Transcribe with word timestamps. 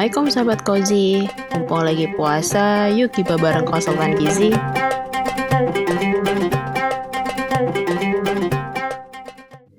Assalamualaikum 0.00 0.32
sahabat 0.32 0.60
Kozi 0.64 1.28
Mumpung 1.52 1.84
lagi 1.84 2.08
puasa, 2.16 2.88
yuk 2.88 3.12
kita 3.12 3.36
bareng 3.36 3.68
konsultan 3.68 4.16
gizi. 4.16 4.48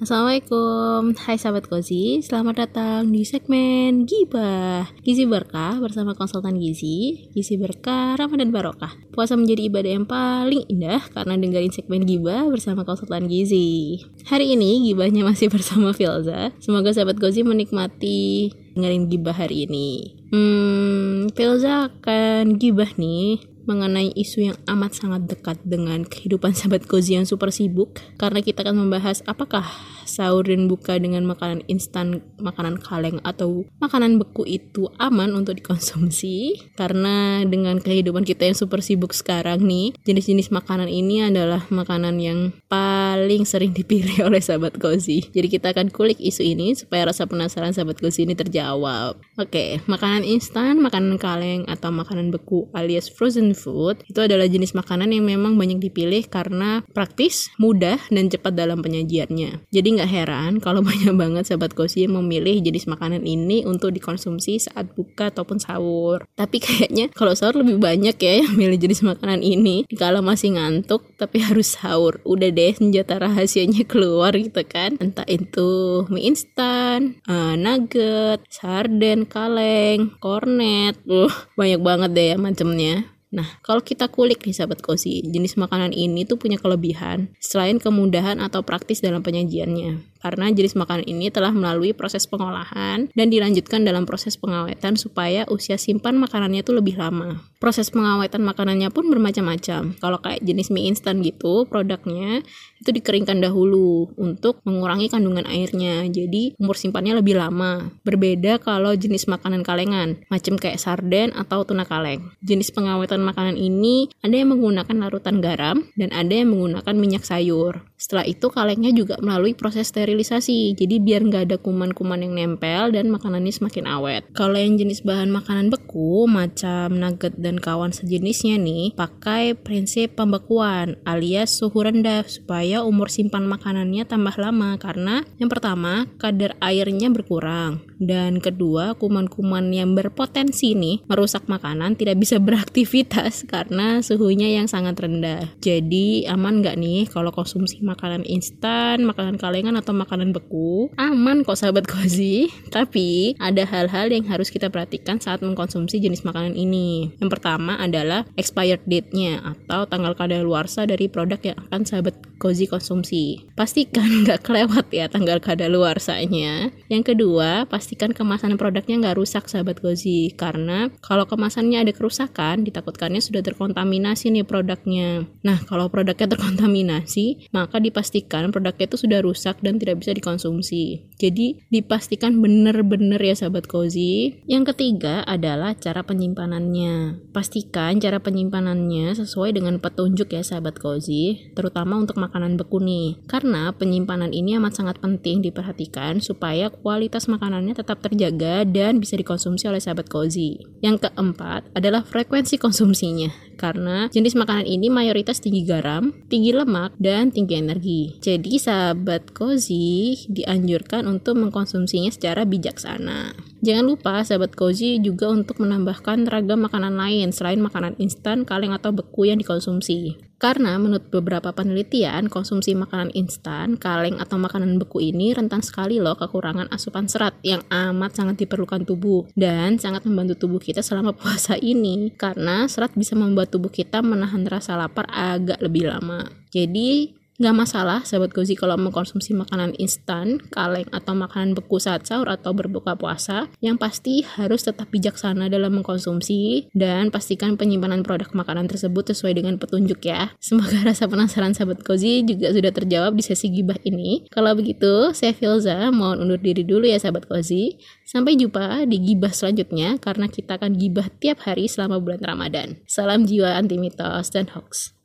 Assalamualaikum, 0.00 1.12
hai 1.20 1.36
sahabat 1.36 1.68
Kozi, 1.68 2.24
selamat 2.24 2.64
datang 2.64 3.12
di 3.12 3.28
segmen 3.28 4.08
Gibah. 4.08 4.88
Gizi 5.04 5.28
Berkah 5.28 5.76
bersama 5.84 6.16
konsultan 6.16 6.56
Gizi. 6.56 7.28
Gizi 7.36 7.60
Berkah 7.60 8.16
Ramadan 8.16 8.48
Barokah. 8.48 8.96
Puasa 9.12 9.36
menjadi 9.36 9.68
ibadah 9.68 10.00
yang 10.00 10.08
paling 10.08 10.64
indah 10.72 11.04
karena 11.12 11.36
dengerin 11.36 11.76
segmen 11.76 12.08
Gibah 12.08 12.48
bersama 12.48 12.88
konsultan 12.88 13.28
Gizi. 13.28 14.00
Hari 14.24 14.56
ini 14.56 14.80
gibahnya 14.88 15.28
masih 15.28 15.52
bersama 15.52 15.92
Filza. 15.92 16.56
Semoga 16.56 16.96
sahabat 16.96 17.20
Kozi 17.20 17.44
menikmati 17.44 18.64
dengerin 18.76 19.08
gibah 19.08 19.32
hari 19.32 19.64
ini. 19.64 20.12
Hmm, 20.28 21.32
Filza 21.32 21.88
akan 21.88 22.60
gibah 22.60 22.92
nih 23.00 23.40
mengenai 23.66 24.14
isu 24.14 24.52
yang 24.52 24.58
amat 24.68 25.00
sangat 25.00 25.26
dekat 25.26 25.58
dengan 25.66 26.06
kehidupan 26.06 26.54
sahabat 26.54 26.84
Kozi 26.86 27.18
yang 27.18 27.26
super 27.26 27.48
sibuk. 27.48 27.98
Karena 28.20 28.44
kita 28.44 28.62
akan 28.62 28.86
membahas 28.86 29.24
apakah 29.26 29.64
sahur 30.08 30.48
dan 30.48 30.70
buka 30.70 30.96
dengan 30.96 31.28
makanan 31.28 31.66
instan, 31.68 32.24
makanan 32.40 32.80
kaleng 32.80 33.20
atau 33.22 33.68
makanan 33.78 34.16
beku 34.22 34.48
itu 34.48 34.88
aman 34.96 35.34
untuk 35.36 35.58
dikonsumsi. 35.60 36.58
Karena 36.78 37.44
dengan 37.44 37.78
kehidupan 37.82 38.24
kita 38.24 38.48
yang 38.48 38.56
super 38.56 38.80
sibuk 38.80 39.12
sekarang 39.12 39.62
nih 39.66 39.92
jenis-jenis 40.06 40.48
makanan 40.54 40.88
ini 40.88 41.26
adalah 41.28 41.66
makanan 41.68 42.16
yang 42.22 42.54
paling 42.70 43.44
sering 43.44 43.74
dipilih 43.76 44.26
oleh 44.28 44.40
sahabat 44.40 44.78
Kozi 44.78 45.26
jadi 45.32 45.48
kita 45.50 45.72
akan 45.74 45.90
kulik 45.90 46.20
isu 46.20 46.42
ini 46.44 46.76
supaya 46.78 47.08
rasa 47.08 47.26
penasaran 47.26 47.74
sahabat 47.74 47.98
Kozi 47.98 48.28
ini 48.28 48.38
terjawab. 48.38 49.18
Oke 49.40 49.80
makanan 49.88 50.22
instan, 50.22 50.78
makanan 50.80 51.18
kaleng 51.18 51.66
atau 51.66 51.90
makanan 51.90 52.30
beku 52.30 52.68
alias 52.76 53.10
frozen 53.10 53.52
food 53.56 54.00
itu 54.06 54.20
adalah 54.22 54.46
jenis 54.46 54.76
makanan 54.76 55.12
yang 55.12 55.26
memang 55.26 55.58
banyak 55.58 55.80
dipilih 55.80 56.28
karena 56.28 56.84
praktis, 56.92 57.50
mudah, 57.58 57.98
dan 58.12 58.28
cepat 58.28 58.54
dalam 58.54 58.80
penyajiannya. 58.80 59.68
Jadi 59.72 59.88
nggak 59.96 60.12
heran 60.12 60.52
kalau 60.60 60.84
banyak 60.88 61.16
banget 61.16 61.48
sahabat 61.48 61.72
kosi 61.72 62.04
yang 62.04 62.20
memilih 62.20 62.60
jenis 62.60 62.86
makanan 62.86 63.24
ini 63.24 63.64
untuk 63.64 63.90
dikonsumsi 63.96 64.68
saat 64.68 64.92
buka 64.92 65.32
ataupun 65.32 65.58
sahur. 65.58 66.28
Tapi 66.36 66.60
kayaknya 66.60 67.08
kalau 67.16 67.32
sahur 67.32 67.64
lebih 67.64 67.80
banyak 67.80 68.16
ya 68.20 68.44
yang 68.44 68.54
milih 68.54 68.76
jenis 68.76 69.02
makanan 69.02 69.40
ini. 69.40 69.88
Kalau 69.96 70.20
masih 70.20 70.54
ngantuk 70.60 71.16
tapi 71.16 71.40
harus 71.40 71.74
sahur. 71.74 72.20
Udah 72.28 72.52
deh 72.52 72.76
senjata 72.76 73.16
rahasianya 73.16 73.88
keluar 73.88 74.36
gitu 74.36 74.60
kan. 74.68 75.00
Entah 75.00 75.26
itu 75.26 76.04
mie 76.12 76.28
instan, 76.28 77.16
uh, 77.24 77.56
nugget, 77.56 78.44
sarden, 78.52 79.24
kaleng, 79.24 80.12
kornet. 80.20 81.00
Uh, 81.08 81.32
banyak 81.56 81.80
banget 81.80 82.10
deh 82.12 82.26
ya 82.34 82.36
macamnya. 82.36 83.15
Nah, 83.34 83.58
kalau 83.66 83.82
kita 83.82 84.06
kulik 84.06 84.46
nih 84.46 84.54
sahabat 84.54 84.86
kosi, 84.86 85.18
jenis 85.26 85.58
makanan 85.58 85.90
ini 85.90 86.22
tuh 86.22 86.38
punya 86.38 86.62
kelebihan 86.62 87.34
selain 87.42 87.82
kemudahan 87.82 88.38
atau 88.38 88.62
praktis 88.62 89.02
dalam 89.02 89.20
penyajiannya 89.26 90.15
karena 90.26 90.50
jenis 90.50 90.74
makanan 90.74 91.06
ini 91.06 91.30
telah 91.30 91.54
melalui 91.54 91.94
proses 91.94 92.26
pengolahan 92.26 93.06
dan 93.14 93.26
dilanjutkan 93.30 93.86
dalam 93.86 94.10
proses 94.10 94.34
pengawetan 94.34 94.98
supaya 94.98 95.46
usia 95.46 95.78
simpan 95.78 96.18
makanannya 96.18 96.66
itu 96.66 96.74
lebih 96.74 96.98
lama. 96.98 97.38
Proses 97.62 97.94
pengawetan 97.94 98.42
makanannya 98.42 98.90
pun 98.90 99.06
bermacam-macam. 99.06 99.94
Kalau 100.02 100.18
kayak 100.18 100.42
jenis 100.42 100.74
mie 100.74 100.90
instan 100.90 101.22
gitu, 101.22 101.62
produknya 101.70 102.42
itu 102.82 102.90
dikeringkan 102.90 103.38
dahulu 103.38 104.10
untuk 104.18 104.60
mengurangi 104.66 105.08
kandungan 105.08 105.46
airnya. 105.46 106.04
Jadi 106.10 106.58
umur 106.58 106.74
simpannya 106.74 107.22
lebih 107.22 107.38
lama. 107.38 107.86
Berbeda 108.02 108.58
kalau 108.58 108.92
jenis 108.98 109.30
makanan 109.30 109.62
kalengan, 109.62 110.20
macam 110.26 110.58
kayak 110.58 110.82
sarden 110.82 111.30
atau 111.38 111.62
tuna 111.62 111.86
kaleng. 111.86 112.34
Jenis 112.42 112.74
pengawetan 112.74 113.22
makanan 113.22 113.54
ini 113.54 114.10
ada 114.20 114.34
yang 114.34 114.52
menggunakan 114.52 114.96
larutan 114.98 115.38
garam 115.38 115.86
dan 115.94 116.10
ada 116.10 116.34
yang 116.34 116.50
menggunakan 116.50 116.94
minyak 116.98 117.22
sayur. 117.22 117.86
Setelah 117.96 118.28
itu 118.28 118.52
kalengnya 118.52 118.92
juga 118.92 119.16
melalui 119.24 119.56
proses 119.56 119.88
sterilisasi, 120.16 120.72
jadi 120.72 120.96
biar 120.96 121.28
nggak 121.28 121.42
ada 121.52 121.56
kuman-kuman 121.60 122.24
yang 122.24 122.32
nempel 122.32 122.88
dan 122.96 123.12
makanannya 123.12 123.52
semakin 123.52 123.84
awet. 123.84 124.24
Kalau 124.32 124.56
yang 124.56 124.80
jenis 124.80 125.04
bahan 125.04 125.28
makanan 125.28 125.68
beku, 125.96 126.28
macam 126.28 126.92
nugget 126.92 127.32
dan 127.40 127.56
kawan 127.56 127.88
sejenisnya 127.88 128.60
nih, 128.60 128.92
pakai 128.92 129.56
prinsip 129.56 130.12
pembekuan 130.12 131.00
alias 131.08 131.56
suhu 131.56 131.80
rendah 131.80 132.28
supaya 132.28 132.84
umur 132.84 133.08
simpan 133.08 133.48
makanannya 133.48 134.04
tambah 134.04 134.36
lama 134.36 134.76
karena 134.76 135.24
yang 135.40 135.48
pertama 135.48 136.04
kadar 136.20 136.52
airnya 136.60 137.08
berkurang 137.08 137.80
dan 137.96 138.44
kedua 138.44 138.92
kuman-kuman 139.00 139.72
yang 139.72 139.96
berpotensi 139.96 140.76
nih 140.76 141.08
merusak 141.08 141.48
makanan 141.48 141.96
tidak 141.96 142.20
bisa 142.20 142.36
beraktivitas 142.36 143.44
karena 143.52 144.04
suhunya 144.04 144.52
yang 144.52 144.68
sangat 144.68 145.00
rendah. 145.00 145.48
Jadi 145.64 146.28
aman 146.28 146.60
nggak 146.60 146.76
nih 146.76 147.08
kalau 147.08 147.32
konsumsi 147.32 147.80
makanan 147.80 148.20
instan, 148.28 149.00
makanan 149.08 149.40
kalengan 149.40 149.80
atau 149.80 149.96
makanan 149.96 150.36
beku. 150.36 150.92
Aman 151.00 151.40
kok 151.40 151.56
sahabat 151.56 151.88
kozi, 151.88 152.52
tapi 152.76 153.32
ada 153.40 153.64
hal-hal 153.64 154.12
yang 154.12 154.28
harus 154.28 154.52
kita 154.52 154.68
perhatikan 154.68 155.16
saat 155.16 155.40
mengkonsumsi 155.40 155.85
jenis 155.86 156.26
makanan 156.26 156.58
ini. 156.58 157.14
Yang 157.22 157.38
pertama 157.38 157.78
adalah 157.78 158.26
expired 158.34 158.82
date-nya 158.90 159.38
atau 159.46 159.86
tanggal 159.86 160.18
kadaluarsa 160.18 160.90
dari 160.90 161.06
produk 161.06 161.38
yang 161.38 161.58
akan 161.70 161.86
sahabat 161.86 162.18
kozi 162.42 162.66
konsumsi. 162.66 163.46
Pastikan 163.54 164.10
nggak 164.26 164.42
kelewat 164.42 164.90
ya 164.90 165.06
tanggal 165.06 165.38
kadaluarsanya. 165.38 166.74
Yang 166.90 167.14
kedua, 167.14 167.70
pastikan 167.70 168.10
kemasan 168.10 168.58
produknya 168.58 168.98
nggak 168.98 169.16
rusak 169.22 169.46
sahabat 169.46 169.78
kozi 169.78 170.34
karena 170.34 170.90
kalau 171.06 171.30
kemasannya 171.30 171.86
ada 171.86 171.94
kerusakan, 171.94 172.66
ditakutkannya 172.66 173.22
sudah 173.22 173.46
terkontaminasi 173.46 174.34
nih 174.34 174.42
produknya. 174.42 175.30
Nah, 175.46 175.62
kalau 175.70 175.86
produknya 175.86 176.26
terkontaminasi, 176.34 177.54
maka 177.54 177.76
maka 177.76 177.92
dipastikan 177.92 178.48
produknya 178.48 178.88
itu 178.88 178.96
sudah 178.96 179.20
rusak 179.20 179.60
dan 179.60 179.76
tidak 179.76 180.00
bisa 180.00 180.16
dikonsumsi. 180.16 181.12
Jadi 181.20 181.60
dipastikan 181.68 182.40
benar-benar 182.40 183.20
ya 183.20 183.36
sahabat 183.36 183.68
cozy. 183.68 184.40
Yang 184.48 184.72
ketiga 184.72 185.20
adalah 185.28 185.75
cara 185.78 186.02
penyimpanannya. 186.02 187.28
Pastikan 187.30 188.02
cara 188.02 188.18
penyimpanannya 188.18 189.14
sesuai 189.16 189.54
dengan 189.54 189.78
petunjuk 189.78 190.34
ya 190.34 190.42
sahabat 190.42 190.82
cozy, 190.82 191.52
terutama 191.54 191.96
untuk 191.96 192.18
makanan 192.18 192.58
beku 192.58 192.82
nih. 192.82 193.22
Karena 193.30 193.70
penyimpanan 193.70 194.34
ini 194.34 194.58
amat 194.58 194.82
sangat 194.82 194.98
penting 194.98 195.40
diperhatikan 195.40 196.18
supaya 196.18 196.68
kualitas 196.68 197.30
makanannya 197.30 197.76
tetap 197.76 198.02
terjaga 198.02 198.66
dan 198.66 198.98
bisa 198.98 199.14
dikonsumsi 199.14 199.70
oleh 199.70 199.78
sahabat 199.78 200.10
cozy. 200.10 200.60
Yang 200.82 201.08
keempat 201.08 201.70
adalah 201.72 202.02
frekuensi 202.02 202.58
konsumsinya 202.58 203.45
karena 203.56 204.12
jenis 204.12 204.36
makanan 204.36 204.68
ini 204.68 204.92
mayoritas 204.92 205.40
tinggi 205.40 205.64
garam, 205.64 206.12
tinggi 206.28 206.52
lemak, 206.52 206.94
dan 207.00 207.32
tinggi 207.32 207.58
energi. 207.58 208.02
Jadi 208.20 208.60
sahabat 208.60 209.32
cozy 209.32 210.28
dianjurkan 210.30 211.08
untuk 211.08 211.40
mengkonsumsinya 211.40 212.12
secara 212.12 212.44
bijaksana. 212.44 213.34
Jangan 213.64 213.84
lupa 213.88 214.20
sahabat 214.22 214.52
cozy 214.54 215.00
juga 215.00 215.32
untuk 215.32 215.58
menambahkan 215.58 216.28
ragam 216.28 216.68
makanan 216.68 216.94
lain 216.94 217.32
selain 217.32 217.58
makanan 217.58 217.96
instan, 217.98 218.44
kaleng 218.44 218.76
atau 218.76 218.92
beku 218.92 219.26
yang 219.26 219.40
dikonsumsi. 219.40 220.20
Karena 220.36 220.76
menurut 220.76 221.08
beberapa 221.08 221.48
penelitian, 221.56 222.28
konsumsi 222.28 222.76
makanan 222.76 223.08
instan, 223.16 223.80
kaleng 223.80 224.20
atau 224.20 224.36
makanan 224.36 224.76
beku 224.76 225.00
ini 225.00 225.32
rentan 225.32 225.64
sekali 225.64 225.96
loh 225.96 226.12
kekurangan 226.12 226.68
asupan 226.68 227.08
serat 227.08 227.40
yang 227.40 227.64
amat 227.72 228.20
sangat 228.20 228.44
diperlukan 228.44 228.84
tubuh 228.84 229.24
dan 229.32 229.80
sangat 229.80 230.04
membantu 230.04 230.44
tubuh 230.44 230.60
kita 230.60 230.84
selama 230.84 231.16
puasa 231.18 231.56
ini 231.56 232.12
karena 232.12 232.68
serat 232.68 232.92
bisa 232.92 233.16
membuat 233.16 233.48
tubuh 233.48 233.72
kita 233.72 234.04
menahan 234.04 234.44
rasa 234.44 234.76
lapar 234.76 235.08
agak 235.08 235.56
lebih 235.64 235.88
lama. 235.88 236.28
Jadi 236.52 237.16
Nggak 237.36 237.52
masalah 237.56 238.00
sahabat 238.00 238.32
Gozi 238.32 238.56
kalau 238.56 238.80
mengkonsumsi 238.80 239.36
makanan 239.36 239.76
instan, 239.76 240.40
kaleng, 240.48 240.88
atau 240.88 241.12
makanan 241.12 241.52
beku 241.52 241.76
saat 241.76 242.08
sahur 242.08 242.32
atau 242.32 242.56
berbuka 242.56 242.96
puasa. 242.96 243.52
Yang 243.60 243.76
pasti 243.76 244.14
harus 244.24 244.64
tetap 244.64 244.88
bijaksana 244.88 245.52
dalam 245.52 245.76
mengkonsumsi 245.76 246.72
dan 246.72 247.12
pastikan 247.12 247.60
penyimpanan 247.60 248.00
produk 248.00 248.32
makanan 248.32 248.72
tersebut 248.72 249.12
sesuai 249.12 249.36
dengan 249.36 249.60
petunjuk 249.60 250.00
ya. 250.00 250.32
Semoga 250.40 250.80
rasa 250.80 251.04
penasaran 251.04 251.52
sahabat 251.52 251.84
Gozi 251.84 252.24
juga 252.24 252.56
sudah 252.56 252.72
terjawab 252.72 253.12
di 253.12 253.20
sesi 253.20 253.52
gibah 253.52 253.76
ini. 253.84 254.24
Kalau 254.32 254.56
begitu, 254.56 255.12
saya 255.12 255.36
Filza 255.36 255.92
mohon 255.92 256.24
undur 256.24 256.40
diri 256.40 256.64
dulu 256.64 256.88
ya 256.88 256.96
sahabat 256.96 257.28
Gozi. 257.28 257.76
Sampai 258.08 258.40
jumpa 258.40 258.88
di 258.88 258.96
gibah 259.12 259.36
selanjutnya 259.36 260.00
karena 260.00 260.32
kita 260.32 260.56
akan 260.56 260.72
gibah 260.72 261.12
tiap 261.20 261.44
hari 261.44 261.68
selama 261.68 262.00
bulan 262.00 262.24
Ramadan. 262.24 262.80
Salam 262.88 263.28
jiwa 263.28 263.60
anti 263.60 263.76
mitos 263.76 264.32
dan 264.32 264.48
hoax. 264.56 264.95